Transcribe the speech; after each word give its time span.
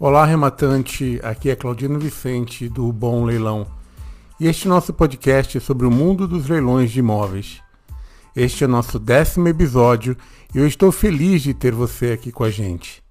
Olá, 0.00 0.24
rematante. 0.24 1.18
Aqui 1.24 1.50
é 1.50 1.56
Claudino 1.56 1.98
Vicente 1.98 2.68
do 2.68 2.92
Bom 2.92 3.24
Leilão. 3.24 3.66
E 4.38 4.46
este 4.46 4.68
é 4.68 4.70
nosso 4.70 4.94
podcast 4.94 5.58
é 5.58 5.60
sobre 5.60 5.88
o 5.88 5.90
mundo 5.90 6.28
dos 6.28 6.48
leilões 6.48 6.92
de 6.92 7.00
imóveis. 7.00 7.60
Este 8.36 8.62
é 8.62 8.68
o 8.68 8.70
nosso 8.70 8.96
décimo 9.00 9.48
episódio 9.48 10.16
e 10.54 10.58
eu 10.58 10.68
estou 10.68 10.92
feliz 10.92 11.42
de 11.42 11.52
ter 11.52 11.74
você 11.74 12.12
aqui 12.12 12.30
com 12.30 12.44
a 12.44 12.50
gente. 12.50 13.02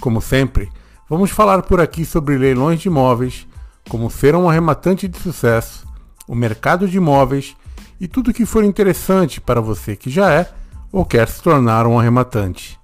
Como 0.00 0.20
sempre, 0.20 0.68
vamos 1.08 1.30
falar 1.30 1.62
por 1.62 1.80
aqui 1.80 2.04
sobre 2.04 2.36
leilões 2.36 2.80
de 2.80 2.88
imóveis, 2.88 3.46
como 3.88 4.10
ser 4.10 4.34
um 4.34 4.50
arrematante 4.50 5.06
de 5.06 5.16
sucesso, 5.20 5.86
o 6.26 6.34
mercado 6.34 6.88
de 6.88 6.96
imóveis 6.96 7.56
e 8.00 8.08
tudo 8.08 8.34
que 8.34 8.44
for 8.44 8.64
interessante 8.64 9.40
para 9.40 9.60
você 9.60 9.94
que 9.94 10.10
já 10.10 10.32
é 10.32 10.50
ou 10.90 11.04
quer 11.04 11.28
se 11.28 11.40
tornar 11.40 11.86
um 11.86 11.96
arrematante. 11.96 12.76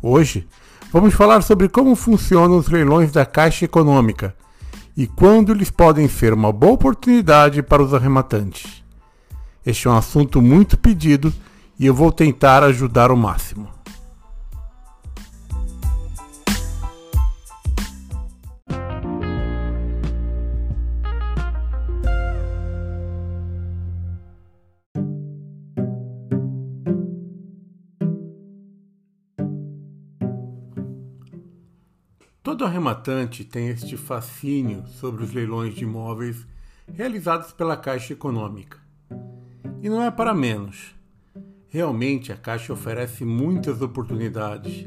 Hoje, 0.00 0.46
Vamos 0.92 1.14
falar 1.14 1.42
sobre 1.42 1.68
como 1.68 1.94
funcionam 1.94 2.58
os 2.58 2.68
leilões 2.68 3.12
da 3.12 3.24
Caixa 3.24 3.64
Econômica 3.64 4.34
e 4.96 5.06
quando 5.06 5.52
eles 5.52 5.70
podem 5.70 6.08
ser 6.08 6.32
uma 6.32 6.52
boa 6.52 6.72
oportunidade 6.72 7.62
para 7.62 7.80
os 7.80 7.94
arrematantes. 7.94 8.82
Este 9.64 9.86
é 9.86 9.90
um 9.90 9.96
assunto 9.96 10.42
muito 10.42 10.76
pedido 10.76 11.32
e 11.78 11.86
eu 11.86 11.94
vou 11.94 12.10
tentar 12.10 12.64
ajudar 12.64 13.12
o 13.12 13.16
máximo. 13.16 13.79
Todo 32.50 32.64
arrematante 32.64 33.44
tem 33.44 33.68
este 33.68 33.96
fascínio 33.96 34.84
sobre 34.84 35.22
os 35.22 35.32
leilões 35.32 35.72
de 35.72 35.84
imóveis 35.84 36.44
realizados 36.92 37.52
pela 37.52 37.76
Caixa 37.76 38.12
Econômica. 38.12 38.76
E 39.80 39.88
não 39.88 40.02
é 40.02 40.10
para 40.10 40.34
menos. 40.34 40.92
Realmente 41.68 42.32
a 42.32 42.36
Caixa 42.36 42.72
oferece 42.72 43.24
muitas 43.24 43.80
oportunidades, 43.80 44.84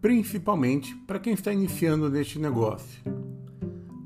principalmente 0.00 0.94
para 1.04 1.18
quem 1.18 1.32
está 1.32 1.52
iniciando 1.52 2.08
neste 2.08 2.38
negócio. 2.38 3.02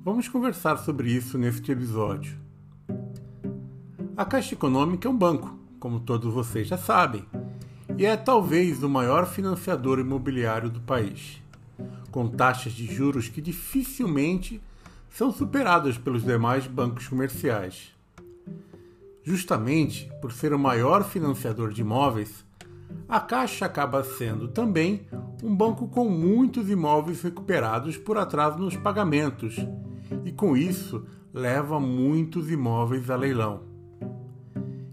Vamos 0.02 0.26
conversar 0.26 0.78
sobre 0.78 1.10
isso 1.10 1.36
neste 1.36 1.70
episódio. 1.70 2.34
A 4.16 4.24
Caixa 4.24 4.54
Econômica 4.54 5.06
é 5.06 5.10
um 5.10 5.18
banco, 5.18 5.54
como 5.78 6.00
todos 6.00 6.32
vocês 6.32 6.66
já 6.66 6.78
sabem, 6.78 7.26
e 7.98 8.06
é 8.06 8.16
talvez 8.16 8.82
o 8.82 8.88
maior 8.88 9.26
financiador 9.26 9.98
imobiliário 9.98 10.70
do 10.70 10.80
país 10.80 11.44
com 12.16 12.28
taxas 12.28 12.72
de 12.72 12.86
juros 12.86 13.28
que 13.28 13.42
dificilmente 13.42 14.58
são 15.10 15.30
superadas 15.30 15.98
pelos 15.98 16.24
demais 16.24 16.66
bancos 16.66 17.06
comerciais. 17.08 17.94
Justamente 19.22 20.10
por 20.18 20.32
ser 20.32 20.54
o 20.54 20.58
maior 20.58 21.04
financiador 21.04 21.74
de 21.74 21.82
imóveis, 21.82 22.42
a 23.06 23.20
Caixa 23.20 23.66
acaba 23.66 24.02
sendo 24.02 24.48
também 24.48 25.06
um 25.42 25.54
banco 25.54 25.88
com 25.88 26.08
muitos 26.08 26.70
imóveis 26.70 27.20
recuperados 27.20 27.98
por 27.98 28.16
atraso 28.16 28.56
nos 28.56 28.78
pagamentos 28.78 29.54
e, 30.24 30.32
com 30.32 30.56
isso, 30.56 31.06
leva 31.34 31.78
muitos 31.78 32.50
imóveis 32.50 33.10
a 33.10 33.16
leilão. 33.16 33.64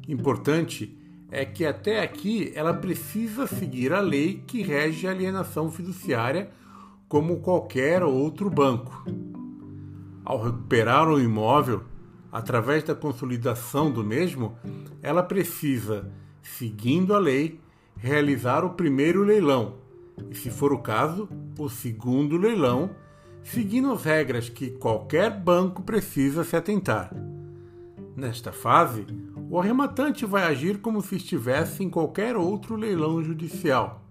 Importante 0.09 0.99
é 1.31 1.45
que 1.45 1.65
até 1.65 2.01
aqui 2.03 2.51
ela 2.53 2.73
precisa 2.73 3.47
seguir 3.47 3.93
a 3.93 4.01
lei 4.01 4.43
que 4.45 4.61
rege 4.61 5.07
a 5.07 5.11
alienação 5.11 5.71
fiduciária 5.71 6.51
como 7.13 7.41
qualquer 7.41 8.01
outro 8.01 8.49
banco. 8.49 9.05
Ao 10.25 10.43
recuperar 10.43 11.07
o 11.07 11.21
imóvel, 11.21 11.83
através 12.31 12.83
da 12.83 12.95
consolidação 12.95 13.91
do 13.91 14.03
mesmo, 14.03 14.57
ela 14.99 15.21
precisa, 15.21 16.11
seguindo 16.41 17.13
a 17.13 17.19
lei, 17.19 17.61
realizar 17.95 18.65
o 18.65 18.71
primeiro 18.71 19.21
leilão 19.21 19.75
e, 20.31 20.33
se 20.33 20.49
for 20.49 20.73
o 20.73 20.79
caso, 20.79 21.29
o 21.55 21.69
segundo 21.69 22.35
leilão, 22.35 22.89
seguindo 23.43 23.91
as 23.91 24.03
regras 24.03 24.49
que 24.49 24.71
qualquer 24.71 25.29
banco 25.39 25.83
precisa 25.83 26.43
se 26.43 26.55
atentar. 26.55 27.13
Nesta 28.15 28.51
fase, 28.51 29.05
o 29.51 29.59
arrematante 29.59 30.25
vai 30.25 30.45
agir 30.45 30.79
como 30.79 30.99
se 30.99 31.17
estivesse 31.17 31.83
em 31.83 31.91
qualquer 31.91 32.35
outro 32.35 32.75
leilão 32.75 33.23
judicial 33.23 34.02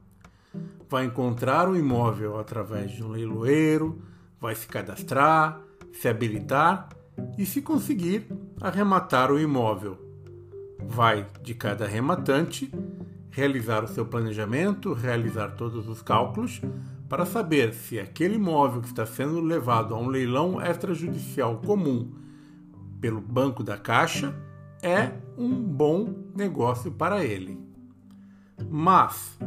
vai 0.93 1.07
encontrar 1.07 1.71
o 1.71 1.75
imóvel 1.75 2.39
através 2.39 2.91
de 2.93 3.03
um 3.03 3.09
leiloeiro, 3.09 4.03
vai 4.39 4.55
se 4.55 4.67
cadastrar, 4.67 5.59
se 5.91 6.07
habilitar 6.07 6.91
e, 7.39 7.47
se 7.47 7.63
conseguir, 7.63 8.27
arrematar 8.61 9.33
o 9.33 9.41
imóvel. 9.41 9.97
Vai, 10.85 11.27
de 11.43 11.55
cada 11.55 11.87
arrematante, 11.87 12.71
realizar 13.31 13.83
o 13.83 13.89
seu 13.89 14.05
planejamento, 14.05 14.93
realizar 14.93 15.53
todos 15.53 15.89
os 15.89 16.03
cálculos 16.03 16.61
para 17.09 17.25
saber 17.25 17.73
se 17.73 17.99
aquele 17.99 18.35
imóvel 18.35 18.83
que 18.83 18.89
está 18.89 19.07
sendo 19.07 19.41
levado 19.41 19.95
a 19.95 19.99
um 19.99 20.09
leilão 20.09 20.61
extrajudicial 20.61 21.57
comum 21.65 22.13
pelo 23.01 23.21
Banco 23.23 23.63
da 23.63 23.79
Caixa 23.79 24.35
é 24.83 25.11
um 25.39 25.55
bom 25.55 26.13
negócio 26.37 26.93
para 26.93 27.25
ele. 27.25 27.59
Mas, 28.69 29.39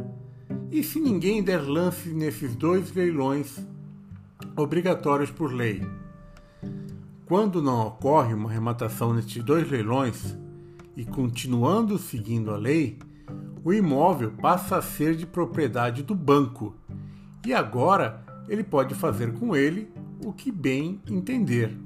e 0.70 0.82
se 0.82 1.00
ninguém 1.00 1.42
der 1.42 1.62
lance 1.62 2.08
nesses 2.10 2.54
dois 2.56 2.92
leilões 2.92 3.58
obrigatórios 4.56 5.30
por 5.30 5.52
lei? 5.52 5.86
Quando 7.24 7.62
não 7.62 7.86
ocorre 7.86 8.34
uma 8.34 8.50
arrematação 8.50 9.12
nesses 9.14 9.42
dois 9.42 9.68
leilões 9.70 10.36
e 10.96 11.04
continuando 11.04 11.98
seguindo 11.98 12.50
a 12.50 12.56
lei, 12.56 12.98
o 13.64 13.72
imóvel 13.72 14.30
passa 14.30 14.76
a 14.76 14.82
ser 14.82 15.16
de 15.16 15.26
propriedade 15.26 16.02
do 16.02 16.14
banco 16.14 16.74
e 17.44 17.52
agora 17.52 18.24
ele 18.48 18.62
pode 18.62 18.94
fazer 18.94 19.32
com 19.34 19.56
ele 19.56 19.88
o 20.24 20.32
que 20.32 20.52
bem 20.52 21.00
entender. 21.08 21.76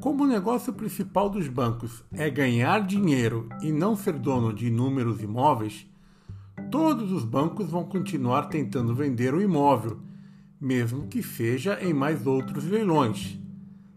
Como 0.00 0.24
o 0.24 0.26
negócio 0.26 0.72
principal 0.72 1.28
dos 1.28 1.46
bancos 1.46 2.02
é 2.12 2.30
ganhar 2.30 2.86
dinheiro 2.86 3.46
e 3.60 3.70
não 3.70 3.94
ser 3.94 4.14
dono 4.14 4.54
de 4.54 4.68
inúmeros 4.68 5.22
imóveis, 5.22 5.86
todos 6.70 7.10
os 7.10 7.24
bancos 7.24 7.68
vão 7.68 7.84
continuar 7.84 8.44
tentando 8.44 8.94
vender 8.94 9.34
o 9.34 9.42
imóvel, 9.42 9.98
mesmo 10.60 11.08
que 11.08 11.22
seja 11.22 11.78
em 11.82 11.92
mais 11.92 12.26
outros 12.26 12.64
leilões. 12.64 13.38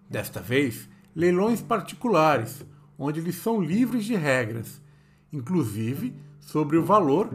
Desta 0.09 0.41
vez, 0.41 0.89
leilões 1.15 1.61
particulares, 1.61 2.65
onde 2.97 3.19
eles 3.19 3.35
são 3.35 3.61
livres 3.61 4.05
de 4.05 4.15
regras, 4.15 4.81
inclusive 5.31 6.15
sobre 6.39 6.77
o 6.77 6.83
valor 6.83 7.29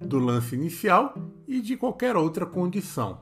do 0.00 0.18
lance 0.18 0.54
inicial 0.54 1.14
e 1.46 1.60
de 1.60 1.76
qualquer 1.76 2.16
outra 2.16 2.46
condição. 2.46 3.20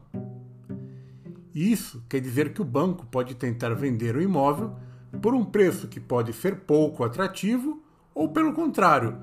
Isso 1.54 2.04
quer 2.08 2.20
dizer 2.20 2.52
que 2.52 2.60
o 2.60 2.64
banco 2.64 3.06
pode 3.06 3.34
tentar 3.34 3.74
vender 3.74 4.14
o 4.14 4.22
imóvel 4.22 4.76
por 5.22 5.34
um 5.34 5.44
preço 5.44 5.88
que 5.88 5.98
pode 5.98 6.32
ser 6.32 6.60
pouco 6.60 7.02
atrativo 7.02 7.82
ou, 8.14 8.28
pelo 8.28 8.52
contrário, 8.52 9.16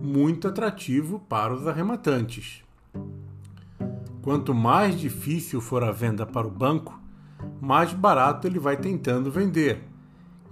muito 0.00 0.48
atrativo 0.48 1.20
para 1.28 1.54
os 1.54 1.66
arrematantes. 1.66 2.62
Quanto 4.22 4.54
mais 4.54 4.98
difícil 4.98 5.60
for 5.60 5.82
a 5.82 5.92
venda 5.92 6.26
para 6.26 6.46
o 6.46 6.50
banco, 6.50 7.00
mais 7.60 7.92
barato 7.92 8.46
ele 8.46 8.58
vai 8.58 8.76
tentando 8.76 9.30
vender. 9.30 9.82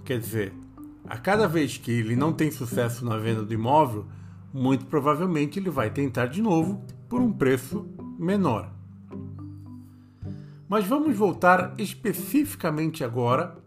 Quer 0.03 0.19
dizer, 0.19 0.53
a 1.07 1.17
cada 1.17 1.47
vez 1.47 1.77
que 1.77 1.91
ele 1.91 2.15
não 2.15 2.33
tem 2.33 2.49
sucesso 2.51 3.05
na 3.05 3.17
venda 3.17 3.43
do 3.43 3.53
imóvel, 3.53 4.05
muito 4.53 4.85
provavelmente 4.85 5.59
ele 5.59 5.69
vai 5.69 5.89
tentar 5.89 6.27
de 6.27 6.41
novo 6.41 6.83
por 7.07 7.21
um 7.21 7.31
preço 7.31 7.87
menor. 8.17 8.71
Mas 10.67 10.85
vamos 10.85 11.15
voltar 11.15 11.75
especificamente 11.77 13.03
agora 13.03 13.57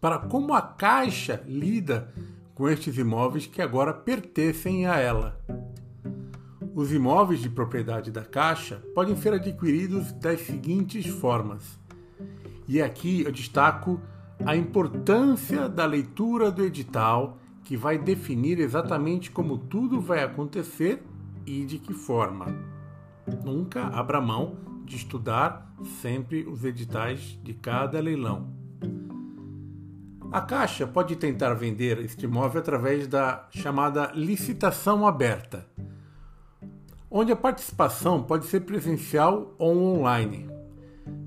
para 0.00 0.18
como 0.18 0.54
a 0.54 0.62
Caixa 0.62 1.42
lida 1.46 2.12
com 2.62 2.68
estes 2.68 2.96
imóveis 2.96 3.44
que 3.44 3.60
agora 3.60 3.92
pertencem 3.92 4.86
a 4.86 4.96
ela. 4.96 5.36
Os 6.72 6.92
imóveis 6.92 7.40
de 7.40 7.50
propriedade 7.50 8.12
da 8.12 8.24
Caixa 8.24 8.80
podem 8.94 9.16
ser 9.16 9.32
adquiridos 9.32 10.12
das 10.12 10.42
seguintes 10.42 11.04
formas. 11.06 11.76
E 12.68 12.80
aqui 12.80 13.22
eu 13.22 13.32
destaco 13.32 14.00
a 14.46 14.54
importância 14.54 15.68
da 15.68 15.84
leitura 15.84 16.52
do 16.52 16.62
edital, 16.62 17.36
que 17.64 17.76
vai 17.76 17.98
definir 17.98 18.60
exatamente 18.60 19.32
como 19.32 19.58
tudo 19.58 20.00
vai 20.00 20.22
acontecer 20.22 21.02
e 21.44 21.64
de 21.64 21.80
que 21.80 21.92
forma. 21.92 22.46
Nunca 23.44 23.88
abra 23.88 24.20
mão 24.20 24.56
de 24.84 24.94
estudar 24.94 25.74
sempre 26.00 26.46
os 26.46 26.62
editais 26.62 27.36
de 27.42 27.54
cada 27.54 27.98
leilão. 27.98 28.54
A 30.32 30.40
Caixa 30.40 30.86
pode 30.86 31.14
tentar 31.16 31.52
vender 31.52 31.98
este 31.98 32.24
imóvel 32.24 32.62
através 32.62 33.06
da 33.06 33.46
chamada 33.50 34.10
licitação 34.14 35.06
aberta, 35.06 35.66
onde 37.10 37.30
a 37.30 37.36
participação 37.36 38.22
pode 38.22 38.46
ser 38.46 38.60
presencial 38.60 39.54
ou 39.58 39.98
online. 39.98 40.48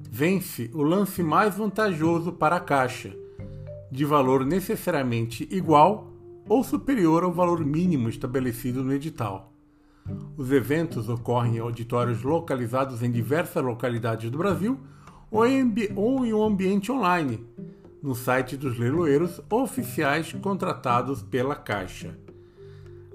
vence 0.09 0.71
o 0.73 0.81
lance 0.81 1.21
mais 1.21 1.55
vantajoso 1.55 2.31
para 2.31 2.55
a 2.55 2.59
Caixa, 2.59 3.15
de 3.91 4.03
valor 4.03 4.43
necessariamente 4.43 5.47
igual 5.51 6.11
ou 6.49 6.63
superior 6.63 7.23
ao 7.23 7.31
valor 7.31 7.63
mínimo 7.63 8.09
estabelecido 8.09 8.83
no 8.83 8.91
edital. 8.91 9.53
Os 10.35 10.51
eventos 10.51 11.09
ocorrem 11.09 11.57
em 11.57 11.59
auditórios 11.59 12.23
localizados 12.23 13.03
em 13.03 13.11
diversas 13.11 13.63
localidades 13.63 14.31
do 14.31 14.37
Brasil 14.39 14.79
ou 15.29 15.45
em, 15.45 15.71
ou 15.95 16.25
em 16.25 16.33
um 16.33 16.43
ambiente 16.43 16.91
online, 16.91 17.45
no 18.05 18.13
site 18.13 18.55
dos 18.55 18.77
leiloeiros 18.77 19.41
oficiais 19.49 20.31
contratados 20.33 21.23
pela 21.23 21.55
Caixa. 21.55 22.15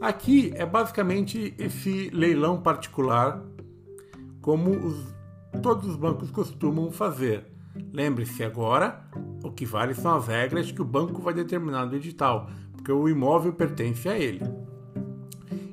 Aqui 0.01 0.53
é 0.57 0.67
basicamente 0.67 1.55
esse 1.57 2.11
leilão 2.11 2.61
particular, 2.61 3.41
como 4.41 4.71
os, 4.71 5.15
todos 5.63 5.89
os 5.89 5.95
bancos 5.95 6.33
costumam 6.33 6.91
fazer. 6.91 7.45
Lembre-se 7.93 8.43
agora, 8.43 9.05
o 9.45 9.53
que 9.53 9.65
vale 9.65 9.95
são 9.95 10.17
as 10.17 10.27
regras 10.27 10.73
que 10.73 10.83
o 10.83 10.85
banco 10.85 11.23
vai 11.23 11.35
determinar 11.35 11.87
no 11.87 11.95
edital, 11.95 12.51
porque 12.73 12.91
o 12.91 13.09
imóvel 13.09 13.53
pertence 13.53 14.09
a 14.09 14.19
ele. 14.19 14.43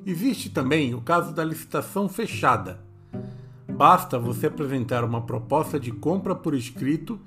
Existe 0.06 0.48
também 0.48 0.94
o 0.94 1.00
caso 1.00 1.34
da 1.34 1.42
licitação 1.42 2.08
fechada. 2.08 2.78
Basta 3.68 4.16
você 4.16 4.46
apresentar 4.46 5.02
uma 5.02 5.22
proposta 5.22 5.78
de 5.80 5.90
compra 5.90 6.36
por 6.36 6.54
escrito 6.54 7.18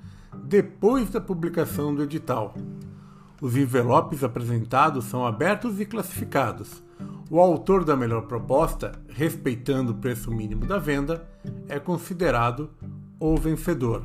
depois 0.52 1.08
da 1.08 1.18
publicação 1.18 1.94
do 1.94 2.02
edital. 2.02 2.54
Os 3.40 3.56
envelopes 3.56 4.22
apresentados 4.22 5.06
são 5.06 5.26
abertos 5.26 5.80
e 5.80 5.86
classificados. 5.86 6.82
O 7.30 7.40
autor 7.40 7.86
da 7.86 7.96
melhor 7.96 8.26
proposta, 8.26 8.92
respeitando 9.08 9.92
o 9.92 9.94
preço 9.94 10.30
mínimo 10.30 10.66
da 10.66 10.78
venda, 10.78 11.26
é 11.70 11.80
considerado 11.80 12.68
o 13.18 13.34
vencedor. 13.34 14.04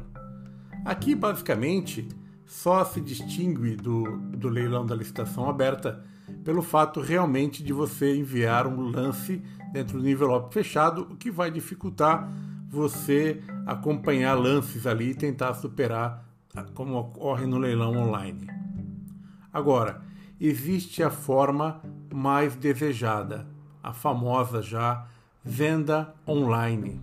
Aqui, 0.86 1.16
basicamente, 1.16 2.08
só 2.46 2.86
se 2.86 3.02
distingue 3.02 3.76
do, 3.76 4.16
do 4.30 4.48
leilão 4.48 4.86
da 4.86 4.96
licitação 4.96 5.50
aberta 5.50 6.02
pelo 6.46 6.62
fato 6.62 7.02
realmente 7.02 7.62
de 7.62 7.74
você 7.74 8.16
enviar 8.16 8.66
um 8.66 8.90
lance 8.90 9.44
dentro 9.74 10.00
do 10.00 10.10
envelope 10.10 10.54
fechado, 10.54 11.10
o 11.12 11.18
que 11.18 11.30
vai 11.30 11.52
dificultar 11.52 12.32
você 12.70 13.42
acompanhar 13.66 14.36
lances 14.36 14.88
ali 14.88 15.10
e 15.10 15.14
tentar 15.14 15.54
superar 15.54 16.27
como 16.74 16.98
ocorre 16.98 17.46
no 17.46 17.58
leilão 17.58 17.96
online. 17.98 18.48
Agora, 19.52 20.02
existe 20.40 21.04
a 21.04 21.10
forma 21.10 21.82
mais 22.14 22.56
desejada, 22.56 23.48
a 23.82 23.94
famosa 23.94 24.62
já 24.62 25.08
venda 25.44 26.14
online, 26.28 27.00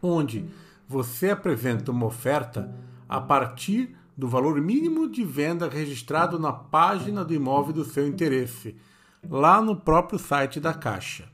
onde 0.00 0.44
você 0.88 1.30
apresenta 1.30 1.90
uma 1.90 2.06
oferta 2.06 2.74
a 3.08 3.20
partir 3.20 3.96
do 4.16 4.28
valor 4.28 4.60
mínimo 4.60 5.08
de 5.08 5.24
venda 5.24 5.68
registrado 5.68 6.38
na 6.38 6.52
página 6.52 7.24
do 7.24 7.32
imóvel 7.32 7.72
do 7.72 7.84
seu 7.84 8.06
interesse, 8.06 8.76
lá 9.28 9.62
no 9.62 9.74
próprio 9.74 10.18
site 10.18 10.60
da 10.60 10.74
Caixa. 10.74 11.31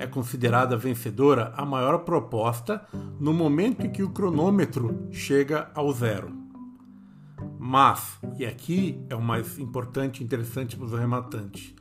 É 0.00 0.06
considerada 0.06 0.78
vencedora 0.78 1.52
a 1.58 1.66
maior 1.66 1.98
proposta 1.98 2.80
no 3.20 3.34
momento 3.34 3.86
em 3.86 3.90
que 3.90 4.02
o 4.02 4.08
cronômetro 4.08 5.06
chega 5.10 5.70
ao 5.74 5.92
zero. 5.92 6.32
Mas, 7.58 8.18
e 8.38 8.46
aqui 8.46 8.98
é 9.10 9.14
o 9.14 9.20
mais 9.20 9.58
importante 9.58 10.20
e 10.20 10.24
interessante 10.24 10.74
para 10.74 10.86
os 10.86 10.94
arrematantes, 10.94 11.74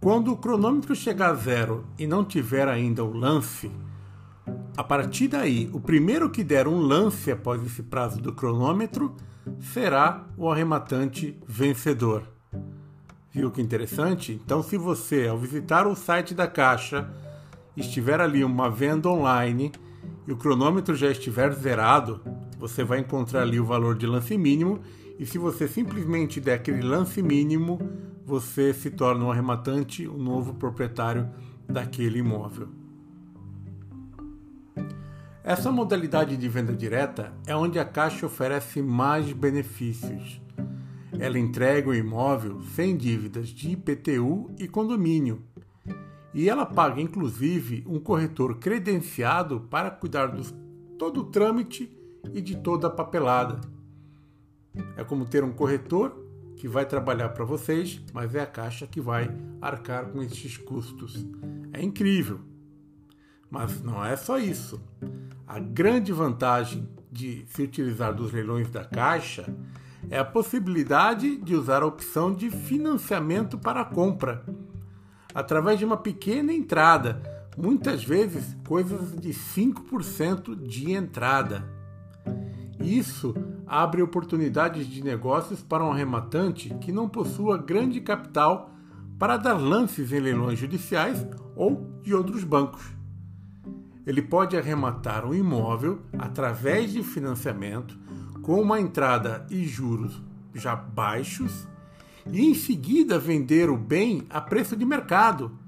quando 0.00 0.32
o 0.32 0.36
cronômetro 0.38 0.96
chegar 0.96 1.32
a 1.32 1.34
zero 1.34 1.84
e 1.98 2.06
não 2.06 2.24
tiver 2.24 2.68
ainda 2.68 3.04
o 3.04 3.12
lance, 3.12 3.70
a 4.74 4.82
partir 4.82 5.28
daí, 5.28 5.68
o 5.74 5.80
primeiro 5.80 6.30
que 6.30 6.42
der 6.42 6.66
um 6.66 6.80
lance 6.80 7.30
após 7.30 7.62
esse 7.62 7.82
prazo 7.82 8.18
do 8.18 8.32
cronômetro 8.32 9.14
será 9.60 10.24
o 10.38 10.50
arrematante 10.50 11.38
vencedor. 11.46 12.22
Viu 13.30 13.50
que 13.50 13.60
interessante? 13.60 14.32
Então, 14.32 14.62
se 14.62 14.78
você, 14.78 15.28
ao 15.28 15.36
visitar 15.36 15.86
o 15.86 15.94
site 15.94 16.32
da 16.32 16.46
Caixa, 16.46 17.06
estiver 17.76 18.20
ali 18.20 18.42
uma 18.42 18.70
venda 18.70 19.08
online 19.08 19.72
e 20.26 20.32
o 20.32 20.36
cronômetro 20.36 20.94
já 20.94 21.10
estiver 21.10 21.52
zerado, 21.52 22.20
você 22.58 22.82
vai 22.82 23.00
encontrar 23.00 23.42
ali 23.42 23.60
o 23.60 23.64
valor 23.64 23.94
de 23.96 24.06
lance 24.06 24.36
mínimo 24.36 24.80
e 25.18 25.26
se 25.26 25.38
você 25.38 25.68
simplesmente 25.68 26.40
der 26.40 26.54
aquele 26.54 26.82
lance 26.82 27.22
mínimo, 27.22 27.78
você 28.24 28.74
se 28.74 28.90
torna 28.90 29.24
um 29.24 29.30
arrematante, 29.30 30.06
um 30.06 30.18
novo 30.18 30.54
proprietário 30.54 31.28
daquele 31.68 32.18
imóvel. 32.18 32.68
Essa 35.44 35.70
modalidade 35.70 36.36
de 36.36 36.48
venda 36.48 36.72
direta 36.72 37.32
é 37.46 37.54
onde 37.54 37.78
a 37.78 37.84
Caixa 37.84 38.26
oferece 38.26 38.82
mais 38.82 39.32
benefícios. 39.32 40.40
Ela 41.18 41.38
entrega 41.38 41.88
o 41.88 41.94
imóvel 41.94 42.60
sem 42.74 42.96
dívidas 42.96 43.50
de 43.50 43.70
IPTU 43.70 44.50
e 44.58 44.66
condomínio. 44.66 45.40
E 46.36 46.50
ela 46.50 46.66
paga 46.66 47.00
inclusive 47.00 47.82
um 47.88 47.98
corretor 47.98 48.58
credenciado 48.58 49.62
para 49.70 49.90
cuidar 49.90 50.26
de 50.26 50.52
todo 50.98 51.20
o 51.20 51.24
trâmite 51.24 51.90
e 52.30 52.42
de 52.42 52.58
toda 52.58 52.88
a 52.88 52.90
papelada. 52.90 53.58
É 54.98 55.02
como 55.02 55.24
ter 55.24 55.42
um 55.42 55.50
corretor 55.50 56.14
que 56.58 56.68
vai 56.68 56.84
trabalhar 56.84 57.30
para 57.30 57.42
vocês, 57.42 58.02
mas 58.12 58.34
é 58.34 58.42
a 58.42 58.46
Caixa 58.46 58.86
que 58.86 59.00
vai 59.00 59.34
arcar 59.62 60.10
com 60.10 60.22
esses 60.22 60.58
custos. 60.58 61.26
É 61.72 61.82
incrível. 61.82 62.40
Mas 63.50 63.82
não 63.82 64.04
é 64.04 64.14
só 64.14 64.38
isso. 64.38 64.78
A 65.46 65.58
grande 65.58 66.12
vantagem 66.12 66.86
de 67.10 67.46
se 67.48 67.62
utilizar 67.62 68.12
dos 68.12 68.30
leilões 68.30 68.68
da 68.68 68.84
Caixa 68.84 69.56
é 70.10 70.18
a 70.18 70.24
possibilidade 70.24 71.38
de 71.38 71.54
usar 71.54 71.82
a 71.82 71.86
opção 71.86 72.34
de 72.34 72.50
financiamento 72.50 73.56
para 73.56 73.80
a 73.80 73.84
compra, 73.86 74.44
através 75.36 75.78
de 75.78 75.84
uma 75.84 75.96
pequena 75.96 76.52
entrada, 76.52 77.22
muitas 77.56 78.02
vezes 78.02 78.56
coisas 78.66 79.14
de 79.14 79.30
5% 79.30 80.56
de 80.66 80.92
entrada. 80.92 81.64
Isso 82.80 83.34
abre 83.66 84.02
oportunidades 84.02 84.86
de 84.86 85.04
negócios 85.04 85.62
para 85.62 85.84
um 85.84 85.92
arrematante 85.92 86.74
que 86.80 86.90
não 86.90 87.08
possua 87.08 87.56
grande 87.56 88.00
capital 88.00 88.70
para 89.18 89.36
dar 89.36 89.54
lances 89.54 90.12
em 90.12 90.20
leilões 90.20 90.58
judiciais 90.58 91.24
ou 91.54 92.00
de 92.02 92.14
outros 92.14 92.42
bancos 92.42 92.96
ele 94.06 94.22
pode 94.22 94.56
arrematar 94.56 95.26
um 95.26 95.34
imóvel 95.34 96.00
através 96.16 96.92
de 96.92 97.02
financiamento 97.02 97.98
com 98.40 98.62
uma 98.62 98.80
entrada 98.80 99.44
e 99.50 99.64
juros 99.66 100.22
já 100.54 100.76
baixos 100.76 101.66
e 102.32 102.44
em 102.44 102.54
seguida 102.54 103.18
vender 103.18 103.70
o 103.70 103.76
bem 103.76 104.24
a 104.30 104.40
preço 104.40 104.76
de 104.76 104.84
mercado, 104.84 105.58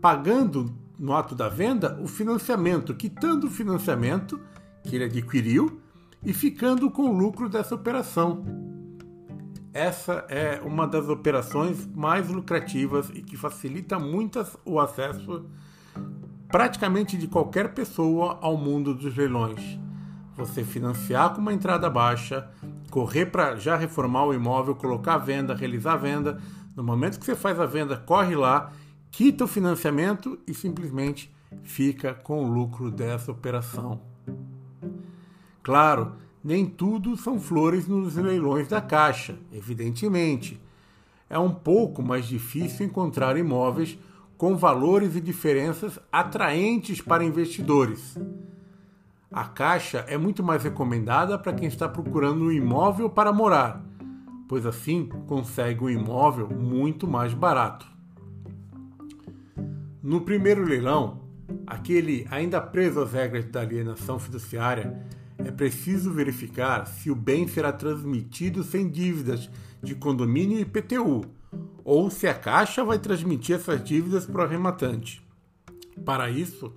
pagando 0.00 0.74
no 0.98 1.14
ato 1.14 1.34
da 1.34 1.48
venda 1.48 1.98
o 2.02 2.06
financiamento, 2.06 2.94
quitando 2.94 3.44
o 3.44 3.50
financiamento 3.50 4.40
que 4.82 4.96
ele 4.96 5.04
adquiriu 5.04 5.80
e 6.24 6.32
ficando 6.32 6.90
com 6.90 7.02
o 7.02 7.12
lucro 7.12 7.48
dessa 7.48 7.74
operação. 7.74 8.44
Essa 9.72 10.24
é 10.28 10.60
uma 10.64 10.86
das 10.86 11.08
operações 11.08 11.86
mais 11.94 12.28
lucrativas 12.28 13.10
e 13.10 13.20
que 13.20 13.36
facilita 13.36 13.98
muito 13.98 14.42
o 14.64 14.80
acesso 14.80 15.44
praticamente 16.48 17.16
de 17.16 17.28
qualquer 17.28 17.74
pessoa 17.74 18.38
ao 18.40 18.56
mundo 18.56 18.94
dos 18.94 19.14
leilões. 19.14 19.78
Você 20.36 20.64
financiar 20.64 21.34
com 21.34 21.40
uma 21.40 21.52
entrada 21.52 21.90
baixa, 21.90 22.48
correr 22.90 23.26
para 23.26 23.56
já 23.56 23.76
reformar 23.76 24.24
o 24.24 24.34
imóvel, 24.34 24.74
colocar 24.74 25.14
a 25.14 25.18
venda, 25.18 25.54
realizar 25.54 25.94
a 25.94 25.96
venda. 25.96 26.40
No 26.74 26.82
momento 26.82 27.18
que 27.18 27.24
você 27.24 27.34
faz 27.34 27.58
a 27.58 27.66
venda, 27.66 27.96
corre 27.96 28.34
lá, 28.34 28.72
quita 29.10 29.44
o 29.44 29.48
financiamento 29.48 30.38
e 30.46 30.54
simplesmente 30.54 31.34
fica 31.62 32.14
com 32.14 32.44
o 32.44 32.48
lucro 32.48 32.90
dessa 32.90 33.32
operação. 33.32 34.00
Claro, 35.62 36.12
nem 36.44 36.64
tudo 36.64 37.16
são 37.16 37.40
flores 37.40 37.88
nos 37.88 38.14
leilões 38.14 38.68
da 38.68 38.80
Caixa, 38.80 39.36
evidentemente. 39.52 40.60
É 41.28 41.38
um 41.38 41.52
pouco 41.52 42.02
mais 42.02 42.26
difícil 42.26 42.86
encontrar 42.86 43.36
imóveis 43.36 43.98
com 44.36 44.56
valores 44.56 45.16
e 45.16 45.20
diferenças 45.20 45.98
atraentes 46.12 47.00
para 47.00 47.24
investidores. 47.24 48.16
A 49.36 49.44
Caixa 49.44 49.98
é 50.08 50.16
muito 50.16 50.42
mais 50.42 50.62
recomendada 50.62 51.38
para 51.38 51.52
quem 51.52 51.68
está 51.68 51.86
procurando 51.86 52.44
um 52.44 52.50
imóvel 52.50 53.10
para 53.10 53.34
morar, 53.34 53.84
pois 54.48 54.64
assim 54.64 55.10
consegue 55.26 55.84
um 55.84 55.90
imóvel 55.90 56.48
muito 56.48 57.06
mais 57.06 57.34
barato. 57.34 57.86
No 60.02 60.22
primeiro 60.22 60.64
leilão, 60.64 61.20
aquele 61.66 62.26
ainda 62.30 62.62
preso 62.62 62.98
às 62.98 63.12
regras 63.12 63.44
da 63.44 63.60
alienação 63.60 64.18
fiduciária, 64.18 65.04
é 65.36 65.50
preciso 65.50 66.14
verificar 66.14 66.86
se 66.86 67.10
o 67.10 67.14
bem 67.14 67.46
será 67.46 67.70
transmitido 67.70 68.64
sem 68.64 68.88
dívidas 68.88 69.50
de 69.82 69.94
condomínio 69.94 70.56
e 70.56 70.62
IPTU, 70.62 71.26
ou 71.84 72.08
se 72.08 72.26
a 72.26 72.32
Caixa 72.32 72.82
vai 72.82 72.98
transmitir 72.98 73.56
essas 73.56 73.84
dívidas 73.84 74.24
para 74.24 74.40
o 74.40 74.44
arrematante. 74.46 75.22
Para 76.06 76.30
isso, 76.30 76.72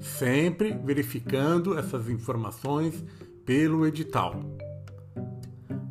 sempre 0.00 0.72
verificando 0.72 1.78
essas 1.78 2.08
informações 2.08 3.04
pelo 3.44 3.86
edital. 3.86 4.40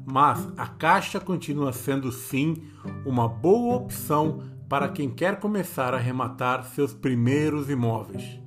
Mas 0.06 0.48
a 0.58 0.66
caixa 0.66 1.20
continua 1.20 1.72
sendo 1.72 2.12
sim 2.12 2.64
uma 3.06 3.28
boa 3.28 3.76
opção 3.76 4.42
para 4.68 4.90
quem 4.90 5.10
quer 5.10 5.40
começar 5.40 5.94
a 5.94 5.98
arrematar 5.98 6.64
seus 6.64 6.94
primeiros 6.94 7.70
imóveis. 7.70 8.40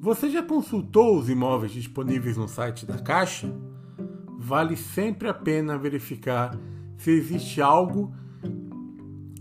Você 0.00 0.30
já 0.30 0.42
consultou 0.42 1.18
os 1.18 1.28
imóveis 1.28 1.72
disponíveis 1.72 2.36
no 2.36 2.48
site 2.48 2.86
da 2.86 2.98
Caixa? 2.98 3.54
Vale 4.38 4.76
sempre 4.76 5.28
a 5.28 5.34
pena 5.34 5.76
verificar 5.76 6.58
se 6.96 7.10
existe 7.10 7.60
algo 7.60 8.14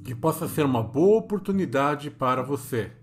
que 0.04 0.14
possa 0.14 0.48
ser 0.48 0.66
uma 0.66 0.84
boa 0.84 1.20
oportunidade 1.20 2.12
para 2.12 2.42
você. 2.42 2.99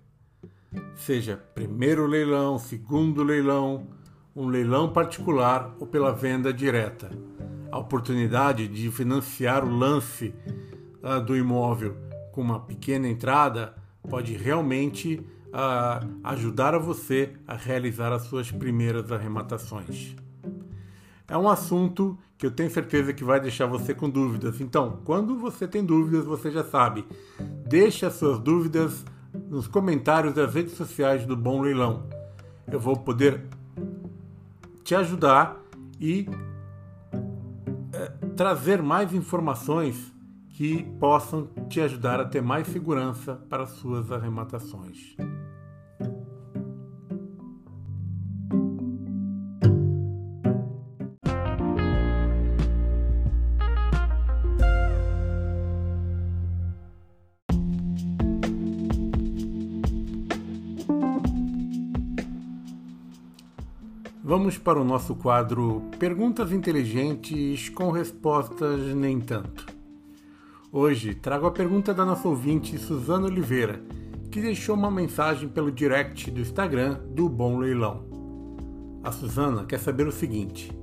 Seja 0.94 1.36
primeiro 1.54 2.06
leilão, 2.06 2.58
segundo 2.58 3.22
leilão, 3.22 3.86
um 4.34 4.48
leilão 4.48 4.92
particular 4.92 5.74
ou 5.78 5.86
pela 5.86 6.12
venda 6.12 6.52
direta. 6.52 7.10
A 7.70 7.78
oportunidade 7.78 8.68
de 8.68 8.90
financiar 8.90 9.64
o 9.64 9.70
lance 9.70 10.34
uh, 11.02 11.20
do 11.20 11.36
imóvel 11.36 11.96
com 12.32 12.40
uma 12.42 12.60
pequena 12.60 13.08
entrada 13.08 13.74
pode 14.08 14.34
realmente 14.34 15.24
uh, 15.46 16.20
ajudar 16.24 16.74
a 16.74 16.78
você 16.78 17.32
a 17.46 17.54
realizar 17.54 18.12
as 18.12 18.22
suas 18.22 18.50
primeiras 18.50 19.10
arrematações. 19.10 20.14
É 21.28 21.36
um 21.36 21.48
assunto 21.48 22.16
que 22.38 22.46
eu 22.46 22.50
tenho 22.50 22.70
certeza 22.70 23.12
que 23.12 23.24
vai 23.24 23.40
deixar 23.40 23.66
você 23.66 23.94
com 23.94 24.08
dúvidas. 24.08 24.60
Então, 24.60 25.00
quando 25.04 25.36
você 25.36 25.66
tem 25.66 25.84
dúvidas, 25.84 26.24
você 26.24 26.50
já 26.50 26.62
sabe. 26.62 27.04
Deixe 27.66 28.06
as 28.06 28.14
suas 28.14 28.38
dúvidas 28.38 29.04
nos 29.48 29.66
comentários 29.66 30.34
das 30.34 30.52
redes 30.52 30.74
sociais 30.74 31.24
do 31.24 31.36
Bom 31.36 31.60
Leilão. 31.60 32.06
Eu 32.70 32.80
vou 32.80 32.96
poder 32.96 33.44
te 34.82 34.94
ajudar 34.94 35.56
e 36.00 36.28
é, 37.92 38.06
trazer 38.36 38.82
mais 38.82 39.14
informações 39.14 40.12
que 40.50 40.82
possam 40.98 41.48
te 41.68 41.80
ajudar 41.80 42.20
a 42.20 42.24
ter 42.24 42.40
mais 42.40 42.66
segurança 42.68 43.34
para 43.48 43.66
suas 43.66 44.10
arrematações. 44.10 45.16
Vamos 64.28 64.58
para 64.58 64.80
o 64.80 64.84
nosso 64.84 65.14
quadro 65.14 65.84
Perguntas 66.00 66.50
Inteligentes 66.50 67.68
com 67.68 67.92
Respostas 67.92 68.80
Nem 68.92 69.20
Tanto. 69.20 69.64
Hoje 70.72 71.14
trago 71.14 71.46
a 71.46 71.52
pergunta 71.52 71.94
da 71.94 72.04
nossa 72.04 72.26
ouvinte 72.26 72.76
Suzana 72.76 73.26
Oliveira, 73.28 73.80
que 74.28 74.40
deixou 74.40 74.74
uma 74.74 74.90
mensagem 74.90 75.48
pelo 75.48 75.70
direct 75.70 76.28
do 76.28 76.40
Instagram 76.40 76.98
do 77.10 77.28
Bom 77.28 77.58
Leilão. 77.58 78.02
A 79.04 79.12
Suzana 79.12 79.64
quer 79.64 79.78
saber 79.78 80.08
o 80.08 80.12
seguinte: 80.12 80.76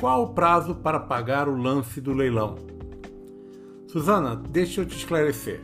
Qual 0.00 0.22
o 0.22 0.32
prazo 0.32 0.76
para 0.76 1.00
pagar 1.00 1.48
o 1.48 1.60
lance 1.60 2.00
do 2.00 2.12
leilão? 2.12 2.54
Suzana, 3.88 4.36
deixa 4.36 4.82
eu 4.82 4.86
te 4.86 4.96
esclarecer. 4.96 5.60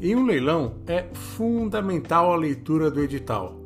Em 0.00 0.16
um 0.16 0.24
leilão 0.24 0.76
é 0.86 1.10
fundamental 1.12 2.32
a 2.32 2.36
leitura 2.36 2.90
do 2.90 3.02
edital 3.02 3.59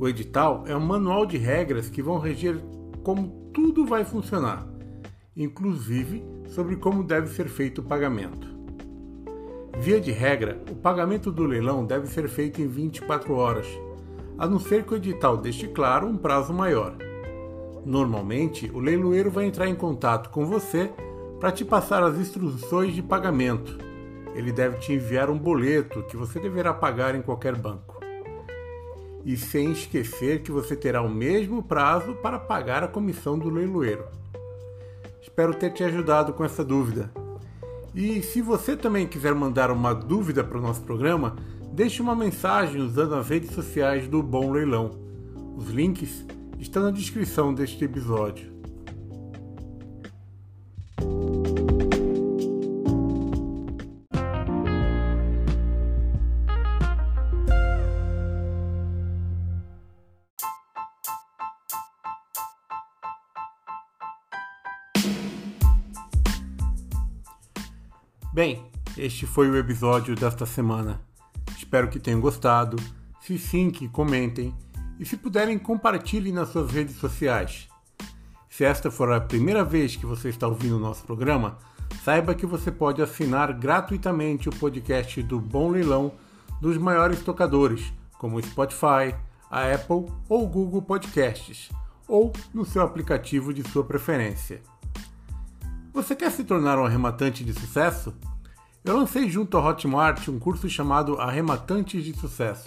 o 0.00 0.08
edital 0.08 0.64
é 0.66 0.74
um 0.74 0.80
manual 0.80 1.26
de 1.26 1.36
regras 1.36 1.90
que 1.90 2.00
vão 2.00 2.18
reger 2.18 2.58
como 3.02 3.50
tudo 3.52 3.84
vai 3.84 4.02
funcionar, 4.02 4.66
inclusive 5.36 6.24
sobre 6.48 6.76
como 6.76 7.04
deve 7.04 7.26
ser 7.28 7.50
feito 7.50 7.82
o 7.82 7.84
pagamento. 7.84 8.48
Via 9.78 10.00
de 10.00 10.10
regra, 10.10 10.58
o 10.70 10.74
pagamento 10.74 11.30
do 11.30 11.44
leilão 11.44 11.84
deve 11.84 12.06
ser 12.06 12.30
feito 12.30 12.62
em 12.62 12.66
24 12.66 13.34
horas, 13.34 13.66
a 14.38 14.48
não 14.48 14.58
ser 14.58 14.84
que 14.84 14.94
o 14.94 14.96
edital 14.96 15.36
deixe 15.36 15.68
claro 15.68 16.06
um 16.06 16.16
prazo 16.16 16.54
maior. 16.54 16.96
Normalmente, 17.84 18.70
o 18.72 18.78
leiloeiro 18.78 19.30
vai 19.30 19.44
entrar 19.44 19.68
em 19.68 19.74
contato 19.74 20.30
com 20.30 20.46
você 20.46 20.90
para 21.38 21.52
te 21.52 21.62
passar 21.62 22.02
as 22.02 22.16
instruções 22.16 22.94
de 22.94 23.02
pagamento. 23.02 23.76
Ele 24.34 24.50
deve 24.50 24.78
te 24.78 24.94
enviar 24.94 25.28
um 25.28 25.38
boleto 25.38 26.02
que 26.04 26.16
você 26.16 26.40
deverá 26.40 26.72
pagar 26.72 27.14
em 27.14 27.20
qualquer 27.20 27.54
banco 27.54 27.99
e 29.24 29.36
sem 29.36 29.72
esquecer 29.72 30.42
que 30.42 30.50
você 30.50 30.74
terá 30.74 31.02
o 31.02 31.08
mesmo 31.08 31.62
prazo 31.62 32.14
para 32.14 32.38
pagar 32.38 32.82
a 32.82 32.88
comissão 32.88 33.38
do 33.38 33.48
leiloeiro. 33.48 34.04
Espero 35.22 35.54
ter 35.54 35.72
te 35.72 35.84
ajudado 35.84 36.32
com 36.32 36.44
essa 36.44 36.64
dúvida. 36.64 37.10
E 37.94 38.22
se 38.22 38.40
você 38.40 38.76
também 38.76 39.06
quiser 39.06 39.34
mandar 39.34 39.70
uma 39.70 39.92
dúvida 39.92 40.44
para 40.44 40.58
o 40.58 40.62
nosso 40.62 40.82
programa, 40.82 41.36
deixe 41.72 42.00
uma 42.00 42.14
mensagem 42.14 42.80
usando 42.80 43.14
as 43.14 43.28
redes 43.28 43.50
sociais 43.50 44.06
do 44.06 44.22
Bom 44.22 44.50
Leilão. 44.50 44.90
Os 45.56 45.68
links 45.68 46.24
estão 46.58 46.82
na 46.84 46.90
descrição 46.90 47.52
deste 47.52 47.84
episódio. 47.84 48.59
Este 69.00 69.26
foi 69.26 69.48
o 69.48 69.56
episódio 69.56 70.14
desta 70.14 70.44
semana. 70.44 71.00
Espero 71.56 71.88
que 71.88 71.98
tenham 71.98 72.20
gostado. 72.20 72.76
Se 73.22 73.38
sim, 73.38 73.70
que 73.70 73.88
comentem. 73.88 74.54
E 74.98 75.06
se 75.06 75.16
puderem, 75.16 75.58
compartilhem 75.58 76.34
nas 76.34 76.50
suas 76.50 76.70
redes 76.70 76.96
sociais. 76.96 77.66
Se 78.50 78.62
esta 78.62 78.90
for 78.90 79.10
a 79.10 79.18
primeira 79.18 79.64
vez 79.64 79.96
que 79.96 80.04
você 80.04 80.28
está 80.28 80.46
ouvindo 80.46 80.76
o 80.76 80.80
nosso 80.80 81.02
programa, 81.04 81.56
saiba 82.04 82.34
que 82.34 82.44
você 82.44 82.70
pode 82.70 83.00
assinar 83.00 83.54
gratuitamente 83.54 84.50
o 84.50 84.56
podcast 84.56 85.22
do 85.22 85.40
Bom 85.40 85.70
Leilão 85.70 86.12
dos 86.60 86.76
maiores 86.76 87.22
tocadores, 87.22 87.90
como 88.18 88.36
o 88.36 88.42
Spotify, 88.42 89.14
a 89.50 89.72
Apple 89.74 90.12
ou 90.28 90.44
o 90.44 90.46
Google 90.46 90.82
Podcasts, 90.82 91.70
ou 92.06 92.34
no 92.52 92.66
seu 92.66 92.82
aplicativo 92.82 93.54
de 93.54 93.66
sua 93.66 93.82
preferência. 93.82 94.60
Você 95.90 96.14
quer 96.14 96.30
se 96.30 96.44
tornar 96.44 96.78
um 96.78 96.84
arrematante 96.84 97.42
de 97.42 97.54
sucesso? 97.54 98.14
Eu 98.82 98.96
lancei 98.96 99.28
junto 99.28 99.58
ao 99.58 99.64
Hotmart 99.66 100.26
um 100.28 100.38
curso 100.38 100.66
chamado 100.66 101.20
Arrematantes 101.20 102.02
de 102.02 102.14
Sucesso. 102.18 102.66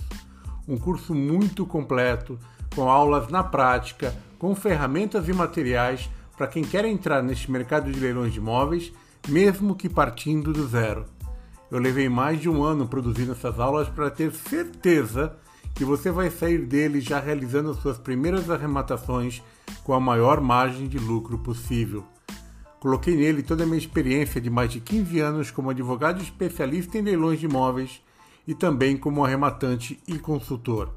Um 0.67 0.77
curso 0.77 1.15
muito 1.15 1.65
completo, 1.65 2.37
com 2.75 2.87
aulas 2.87 3.29
na 3.29 3.43
prática, 3.43 4.15
com 4.37 4.53
ferramentas 4.53 5.27
e 5.27 5.33
materiais 5.33 6.07
para 6.37 6.45
quem 6.45 6.63
quer 6.63 6.85
entrar 6.85 7.23
neste 7.23 7.49
mercado 7.49 7.91
de 7.91 7.99
leilões 7.99 8.31
de 8.31 8.37
imóveis, 8.37 8.93
mesmo 9.27 9.75
que 9.75 9.89
partindo 9.89 10.53
do 10.53 10.67
zero. 10.67 11.05
Eu 11.71 11.79
levei 11.79 12.07
mais 12.07 12.39
de 12.39 12.47
um 12.47 12.63
ano 12.63 12.87
produzindo 12.87 13.31
essas 13.31 13.59
aulas 13.59 13.89
para 13.89 14.11
ter 14.11 14.31
certeza 14.33 15.35
que 15.73 15.83
você 15.83 16.11
vai 16.11 16.29
sair 16.29 16.59
dele 16.59 17.01
já 17.01 17.19
realizando 17.19 17.71
as 17.71 17.77
suas 17.77 17.97
primeiras 17.97 18.51
arrematações 18.51 19.41
com 19.83 19.93
a 19.93 19.99
maior 19.99 20.39
margem 20.39 20.87
de 20.87 20.99
lucro 20.99 21.39
possível. 21.39 22.05
Coloquei 22.83 23.15
nele 23.15 23.41
toda 23.41 23.63
a 23.63 23.65
minha 23.65 23.77
experiência 23.77 24.41
de 24.41 24.49
mais 24.49 24.69
de 24.69 24.81
15 24.81 25.17
anos 25.21 25.49
como 25.49 25.69
advogado 25.69 26.21
especialista 26.21 26.97
em 26.97 27.01
leilões 27.01 27.39
de 27.39 27.45
imóveis 27.45 28.01
e 28.45 28.53
também 28.53 28.97
como 28.97 29.23
arrematante 29.23 29.97
e 30.05 30.19
consultor. 30.19 30.89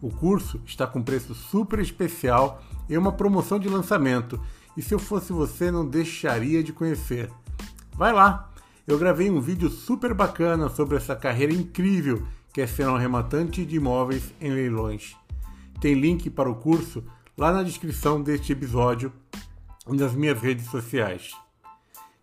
O 0.00 0.10
curso 0.10 0.60
está 0.64 0.86
com 0.86 1.02
preço 1.02 1.34
super 1.34 1.80
especial 1.80 2.62
e 2.88 2.96
uma 2.96 3.10
promoção 3.10 3.58
de 3.58 3.68
lançamento, 3.68 4.40
e 4.76 4.80
se 4.80 4.94
eu 4.94 4.98
fosse 5.00 5.32
você 5.32 5.72
não 5.72 5.84
deixaria 5.84 6.62
de 6.62 6.72
conhecer. 6.72 7.28
Vai 7.94 8.12
lá! 8.12 8.52
Eu 8.86 8.96
gravei 8.96 9.28
um 9.28 9.40
vídeo 9.40 9.68
super 9.68 10.14
bacana 10.14 10.68
sobre 10.68 10.96
essa 10.96 11.16
carreira 11.16 11.52
incrível 11.52 12.22
que 12.52 12.60
é 12.60 12.66
ser 12.68 12.86
um 12.86 12.94
arrematante 12.94 13.66
de 13.66 13.74
imóveis 13.74 14.32
em 14.40 14.52
leilões. 14.52 15.16
Tem 15.80 15.94
link 15.94 16.30
para 16.30 16.48
o 16.48 16.54
curso 16.54 17.02
lá 17.36 17.50
na 17.50 17.64
descrição 17.64 18.22
deste 18.22 18.52
episódio 18.52 19.12
nas 19.94 20.14
minhas 20.14 20.40
redes 20.40 20.66
sociais. 20.66 21.32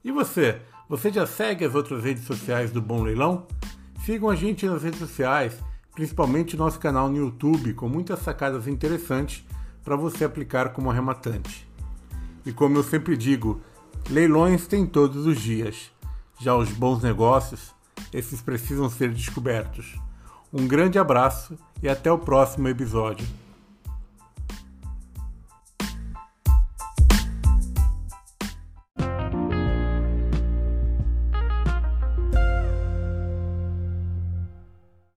E 0.04 0.12
você? 0.12 0.62
Você 0.88 1.12
já 1.12 1.26
segue 1.26 1.66
as 1.66 1.74
outras 1.74 2.04
redes 2.04 2.26
sociais 2.26 2.72
do 2.72 2.82
Bom 2.82 3.02
Leilão? 3.02 3.48
Sigam 4.06 4.30
a 4.30 4.36
gente 4.36 4.68
nas 4.68 4.84
redes 4.84 5.00
sociais, 5.00 5.60
principalmente 5.94 6.56
nosso 6.56 6.80
canal 6.80 7.10
no 7.10 7.18
YouTube, 7.18 7.74
com 7.74 7.90
muitas 7.90 8.20
sacadas 8.20 8.68
interessantes 8.68 9.44
para 9.84 9.96
você 9.96 10.24
aplicar 10.26 10.74
como 10.74 10.92
arrematante. 10.92 11.68
E 12.46 12.52
como 12.52 12.78
eu 12.78 12.84
sempre 12.84 13.18
digo, 13.18 13.62
leilões 14.10 14.68
tem 14.68 14.86
todos 14.86 15.26
os 15.26 15.40
dias. 15.42 15.92
Já 16.40 16.56
os 16.56 16.70
bons 16.70 17.02
negócios, 17.02 17.74
esses 18.14 18.42
precisam 18.42 18.90
ser 18.90 19.12
descobertos. 19.12 19.96
Um 20.54 20.68
grande 20.68 21.00
abraço 21.00 21.58
e 21.82 21.90
até 21.90 22.12
o 22.12 22.20
próximo 22.20 22.68
episódio. 22.68 23.26